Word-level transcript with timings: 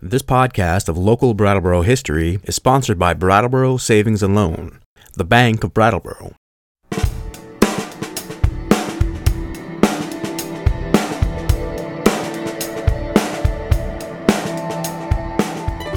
This 0.00 0.22
podcast 0.22 0.88
of 0.88 0.96
local 0.96 1.34
Brattleboro 1.34 1.82
history 1.82 2.38
is 2.44 2.54
sponsored 2.54 3.00
by 3.00 3.14
Brattleboro 3.14 3.78
Savings 3.78 4.22
and 4.22 4.32
Loan, 4.32 4.78
the 5.14 5.24
Bank 5.24 5.64
of 5.64 5.74
Brattleboro. 5.74 6.36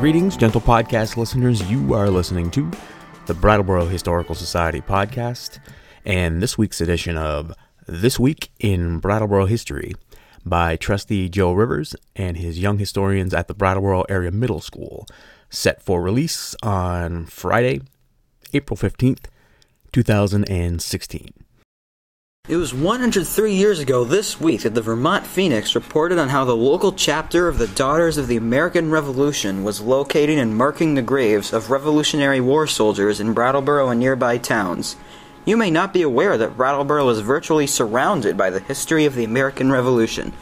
Greetings, 0.00 0.36
gentle 0.36 0.60
podcast 0.60 1.16
listeners. 1.16 1.62
You 1.70 1.94
are 1.94 2.10
listening 2.10 2.50
to 2.50 2.68
the 3.26 3.34
Brattleboro 3.34 3.86
Historical 3.86 4.34
Society 4.34 4.80
podcast 4.80 5.60
and 6.04 6.42
this 6.42 6.58
week's 6.58 6.80
edition 6.80 7.16
of 7.16 7.54
This 7.86 8.18
Week 8.18 8.50
in 8.58 8.98
Brattleboro 8.98 9.46
History 9.46 9.94
by 10.44 10.76
trustee 10.76 11.28
Joe 11.28 11.52
Rivers 11.52 11.96
and 12.14 12.36
his 12.36 12.58
young 12.58 12.78
historians 12.78 13.32
at 13.32 13.48
the 13.48 13.54
Brattleboro 13.54 14.02
Area 14.08 14.30
Middle 14.30 14.60
School, 14.60 15.06
set 15.50 15.82
for 15.82 16.02
release 16.02 16.54
on 16.62 17.26
Friday, 17.26 17.80
April 18.52 18.76
15th, 18.76 19.26
2016. 19.92 21.30
It 22.46 22.56
was 22.56 22.74
103 22.74 23.54
years 23.54 23.78
ago 23.78 24.04
this 24.04 24.38
week 24.38 24.60
that 24.62 24.74
the 24.74 24.82
Vermont 24.82 25.26
Phoenix 25.26 25.74
reported 25.74 26.18
on 26.18 26.28
how 26.28 26.44
the 26.44 26.54
local 26.54 26.92
chapter 26.92 27.48
of 27.48 27.56
the 27.56 27.68
Daughters 27.68 28.18
of 28.18 28.26
the 28.26 28.36
American 28.36 28.90
Revolution 28.90 29.64
was 29.64 29.80
locating 29.80 30.38
and 30.38 30.54
marking 30.54 30.92
the 30.92 31.00
graves 31.00 31.54
of 31.54 31.70
Revolutionary 31.70 32.42
War 32.42 32.66
soldiers 32.66 33.18
in 33.18 33.32
Brattleboro 33.32 33.88
and 33.88 33.98
nearby 33.98 34.36
towns. 34.36 34.96
You 35.46 35.58
may 35.58 35.70
not 35.70 35.92
be 35.92 36.00
aware 36.00 36.38
that 36.38 36.56
Brattleboro 36.56 37.06
is 37.10 37.20
virtually 37.20 37.66
surrounded 37.66 38.34
by 38.34 38.48
the 38.48 38.60
history 38.60 39.04
of 39.04 39.14
the 39.14 39.24
American 39.24 39.70
Revolution. 39.70 40.32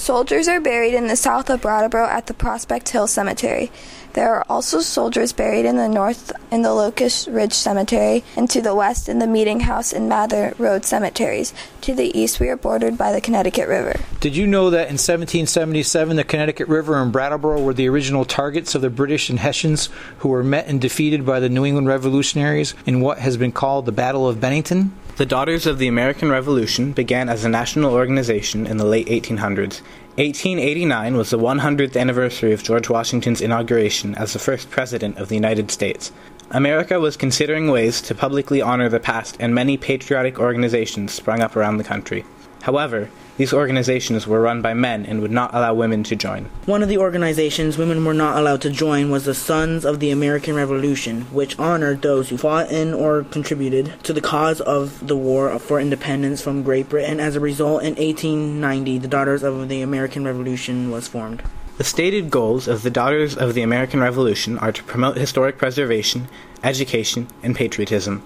Soldiers 0.00 0.48
are 0.48 0.62
buried 0.62 0.94
in 0.94 1.08
the 1.08 1.14
south 1.14 1.50
of 1.50 1.60
Brattleboro 1.60 2.06
at 2.06 2.26
the 2.26 2.32
Prospect 2.32 2.88
Hill 2.88 3.06
Cemetery. 3.06 3.70
There 4.14 4.34
are 4.34 4.46
also 4.48 4.80
soldiers 4.80 5.34
buried 5.34 5.66
in 5.66 5.76
the 5.76 5.90
north 5.90 6.32
in 6.50 6.62
the 6.62 6.72
Locust 6.72 7.28
Ridge 7.28 7.52
Cemetery, 7.52 8.24
and 8.34 8.48
to 8.48 8.62
the 8.62 8.74
west 8.74 9.10
in 9.10 9.18
the 9.18 9.26
Meeting 9.26 9.60
House 9.60 9.92
and 9.92 10.08
Mather 10.08 10.54
Road 10.56 10.86
cemeteries. 10.86 11.52
To 11.82 11.94
the 11.94 12.18
east, 12.18 12.40
we 12.40 12.48
are 12.48 12.56
bordered 12.56 12.96
by 12.96 13.12
the 13.12 13.20
Connecticut 13.20 13.68
River. 13.68 14.00
Did 14.20 14.34
you 14.34 14.46
know 14.46 14.70
that 14.70 14.88
in 14.88 14.96
1777 14.96 16.16
the 16.16 16.24
Connecticut 16.24 16.68
River 16.68 17.00
and 17.00 17.12
Brattleboro 17.12 17.60
were 17.60 17.74
the 17.74 17.90
original 17.90 18.24
targets 18.24 18.74
of 18.74 18.80
the 18.80 18.88
British 18.88 19.28
and 19.28 19.38
Hessians 19.38 19.90
who 20.20 20.30
were 20.30 20.42
met 20.42 20.66
and 20.66 20.80
defeated 20.80 21.26
by 21.26 21.40
the 21.40 21.50
New 21.50 21.66
England 21.66 21.88
Revolutionaries 21.88 22.74
in 22.86 23.02
what 23.02 23.18
has 23.18 23.36
been 23.36 23.52
called 23.52 23.84
the 23.84 23.92
Battle 23.92 24.26
of 24.26 24.40
Bennington? 24.40 24.92
The 25.20 25.26
Daughters 25.26 25.66
of 25.66 25.76
the 25.76 25.86
American 25.86 26.30
Revolution 26.30 26.92
began 26.92 27.28
as 27.28 27.44
a 27.44 27.48
national 27.50 27.92
organization 27.92 28.66
in 28.66 28.78
the 28.78 28.86
late 28.86 29.06
1800s. 29.08 29.82
1889 30.16 31.14
was 31.14 31.28
the 31.28 31.38
100th 31.38 31.94
anniversary 31.94 32.54
of 32.54 32.62
George 32.62 32.88
Washington's 32.88 33.42
inauguration 33.42 34.14
as 34.14 34.32
the 34.32 34.38
first 34.38 34.70
president 34.70 35.18
of 35.18 35.28
the 35.28 35.34
United 35.34 35.70
States. 35.70 36.10
America 36.52 36.98
was 36.98 37.18
considering 37.18 37.70
ways 37.70 38.00
to 38.00 38.14
publicly 38.14 38.62
honor 38.62 38.88
the 38.88 38.98
past, 38.98 39.36
and 39.38 39.54
many 39.54 39.76
patriotic 39.76 40.38
organizations 40.38 41.12
sprung 41.12 41.42
up 41.42 41.54
around 41.54 41.76
the 41.76 41.84
country. 41.84 42.24
However, 42.62 43.10
these 43.36 43.54
organizations 43.54 44.26
were 44.26 44.42
run 44.42 44.60
by 44.60 44.74
men 44.74 45.06
and 45.06 45.22
would 45.22 45.30
not 45.30 45.54
allow 45.54 45.72
women 45.72 46.02
to 46.04 46.14
join. 46.14 46.50
One 46.66 46.82
of 46.82 46.90
the 46.90 46.98
organizations 46.98 47.78
women 47.78 48.04
were 48.04 48.12
not 48.12 48.36
allowed 48.36 48.60
to 48.62 48.70
join 48.70 49.10
was 49.10 49.24
the 49.24 49.34
Sons 49.34 49.86
of 49.86 49.98
the 49.98 50.10
American 50.10 50.54
Revolution, 50.54 51.22
which 51.32 51.58
honored 51.58 52.02
those 52.02 52.28
who 52.28 52.36
fought 52.36 52.70
in 52.70 52.92
or 52.92 53.24
contributed 53.24 53.94
to 54.04 54.12
the 54.12 54.20
cause 54.20 54.60
of 54.60 55.06
the 55.06 55.16
war 55.16 55.58
for 55.58 55.80
independence 55.80 56.42
from 56.42 56.62
Great 56.62 56.90
Britain. 56.90 57.18
As 57.18 57.34
a 57.34 57.40
result, 57.40 57.82
in 57.82 57.94
1890, 57.94 58.98
the 58.98 59.08
Daughters 59.08 59.42
of 59.42 59.68
the 59.70 59.80
American 59.80 60.26
Revolution 60.26 60.90
was 60.90 61.08
formed. 61.08 61.42
The 61.78 61.84
stated 61.84 62.30
goals 62.30 62.68
of 62.68 62.82
the 62.82 62.90
Daughters 62.90 63.34
of 63.34 63.54
the 63.54 63.62
American 63.62 64.00
Revolution 64.00 64.58
are 64.58 64.70
to 64.70 64.82
promote 64.84 65.16
historic 65.16 65.56
preservation, 65.56 66.28
education, 66.62 67.26
and 67.42 67.56
patriotism. 67.56 68.22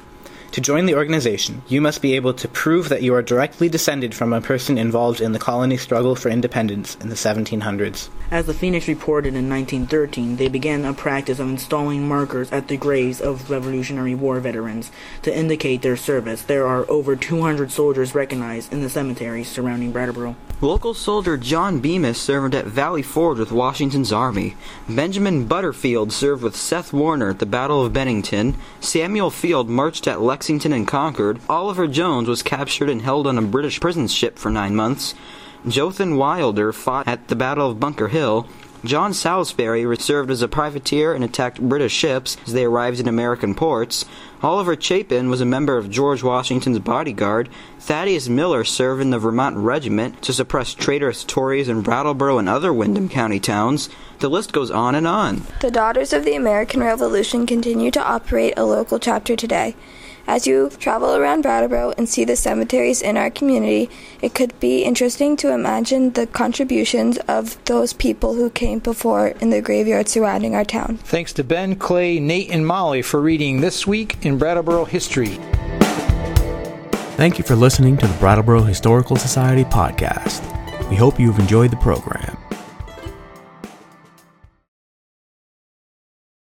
To 0.55 0.61
join 0.61 0.87
the 0.87 0.95
organization, 0.95 1.63
you 1.67 1.81
must 1.81 2.01
be 2.01 2.15
able 2.15 2.33
to 2.35 2.47
prove 2.47 2.89
that 2.89 3.03
you 3.03 3.13
are 3.15 3.23
directly 3.23 3.69
descended 3.69 4.15
from 4.15 4.33
a 4.33 4.41
person 4.41 4.79
involved 4.79 5.21
in 5.21 5.33
the 5.33 5.39
colony 5.41 5.77
struggle 5.77 6.15
for 6.15 6.29
independence 6.29 6.95
in 7.01 7.09
the 7.09 7.17
1700s. 7.17 8.09
As 8.31 8.47
the 8.47 8.55
Phoenix 8.55 8.87
reported 8.87 9.35
in 9.35 9.51
1913, 9.51 10.37
they 10.37 10.47
began 10.47 10.85
a 10.85 10.95
practice 10.95 11.41
of 11.41 11.49
installing 11.49 12.07
markers 12.07 12.53
at 12.53 12.69
the 12.69 12.77
graves 12.77 13.21
of 13.21 13.51
Revolutionary 13.51 14.15
War 14.15 14.39
veterans 14.39 14.93
to 15.23 15.37
indicate 15.37 15.83
their 15.83 15.97
service. 15.97 16.43
There 16.43 16.69
are 16.69 16.89
over 16.89 17.17
200 17.17 17.73
soldiers 17.73 18.15
recognized 18.15 18.73
in 18.73 18.81
the 18.81 18.89
cemeteries 18.89 19.49
surrounding 19.49 19.91
Brattleboro. 19.91 20.37
Local 20.61 20.95
soldier 20.95 21.37
John 21.37 21.81
Bemis 21.81 22.19
served 22.19 22.55
at 22.55 22.65
Valley 22.65 23.03
Forge 23.03 23.39
with 23.39 23.51
Washington's 23.51 24.13
army. 24.13 24.55
Benjamin 24.89 25.47
Butterfield 25.47 26.13
served 26.13 26.43
with 26.43 26.57
Seth 26.57 26.93
Warner 26.93 27.31
at 27.31 27.41
the 27.41 27.45
Battle 27.45 27.85
of 27.85 27.93
Bennington. 27.93 28.57
Samuel 28.81 29.31
Field 29.31 29.69
marched 29.69 30.07
at 30.07 30.23
Lexington 30.23 30.44
and 30.49 30.87
Concord. 30.87 31.41
Oliver 31.49 31.87
Jones 31.87 32.29
was 32.29 32.43
captured 32.43 32.91
and 32.91 33.03
held 33.03 33.27
on 33.27 33.39
a 33.39 33.43
British 33.43 33.81
prison 33.81 34.09
ship 34.09 34.39
for 34.39 34.51
nine 34.51 34.77
months. 34.77 35.15
Jotham 35.67 36.17
Wilder 36.17 36.73
fought 36.73 37.09
at 37.09 37.29
the 37.29 37.37
Battle 37.37 37.71
of 37.71 37.81
Bunker 37.81 38.09
Hill. 38.09 38.47
John 38.85 39.15
Salisbury 39.15 39.97
served 39.97 40.31
as 40.31 40.43
a 40.43 40.49
privateer 40.49 41.15
and 41.15 41.25
attacked 41.25 41.59
British 41.59 41.95
ships 41.95 42.37
as 42.47 42.53
they 42.53 42.65
arrived 42.65 43.01
in 43.01 43.09
American 43.09 43.55
ports. 43.55 44.05
Oliver 44.43 44.77
Chapin 44.79 45.31
was 45.31 45.41
a 45.41 45.47
member 45.47 45.79
of 45.79 45.89
George 45.89 46.23
Washington's 46.23 46.79
bodyguard. 46.81 47.49
Thaddeus 47.81 48.29
Miller 48.29 48.63
served 48.63 49.01
in 49.01 49.09
the 49.09 49.19
Vermont 49.19 49.57
Regiment 49.57 50.21
to 50.21 50.35
suppress 50.35 50.75
traitorous 50.75 51.25
Tories 51.25 51.71
in 51.71 51.81
Brattleboro 51.81 52.37
and 52.37 52.47
other 52.47 52.75
Windham 52.75 53.09
County 53.09 53.41
towns. 53.41 53.89
The 54.19 54.29
list 54.29 54.53
goes 54.53 54.71
on 54.71 54.95
and 54.95 55.07
on. 55.07 55.47
The 55.63 55.71
Daughters 55.71 56.13
of 56.13 56.27
the 56.27 56.35
American 56.35 56.81
Revolution 56.81 57.47
continue 57.47 57.91
to 57.91 58.07
operate 58.07 58.53
a 58.59 58.67
local 58.67 58.99
chapter 58.99 59.35
today. 59.35 59.77
As 60.27 60.47
you 60.47 60.71
travel 60.79 61.15
around 61.15 61.43
Brattleboro 61.43 61.93
and 61.99 62.09
see 62.09 62.25
the 62.25 62.35
cemeteries 62.35 63.03
in 63.03 63.19
our 63.19 63.31
community, 63.31 63.91
it 64.23 64.35
could 64.35 64.59
be 64.59 64.83
interesting 64.83 65.37
to 65.37 65.53
imagine 65.53 66.13
the 66.15 66.27
contributions 66.27 67.19
of 67.29 67.63
those 67.67 67.93
people 67.93 68.35
who 68.35 68.49
came 68.49 68.79
before 68.79 69.29
in 69.41 69.51
the 69.51 69.61
graveyard 69.61 70.09
surrounding 70.09 70.55
our 70.55 70.65
town. 70.65 70.97
Thanks 70.97 71.35
to 71.35 71.45
Ben, 71.45 71.77
Clay, 71.77 72.19
Nate, 72.21 72.51
and 72.51 72.67
Molly 72.67 73.03
for 73.03 73.21
reading 73.21 73.61
This 73.61 73.87
Week 73.87 74.17
in 74.25 74.39
Brattleboro 74.39 74.87
History. 74.87 75.39
Thank 77.17 77.39
you 77.39 77.45
for 77.45 77.55
listening 77.55 77.99
to 77.99 78.07
the 78.07 78.15
Brattleboro 78.15 78.63
Historical 78.63 79.17
Society 79.17 79.65
podcast. 79.65 80.41
We 80.89 80.97
hope 80.97 81.21
you've 81.21 81.39
enjoyed 81.39 81.71
the 81.71 81.77
program. 81.77 82.44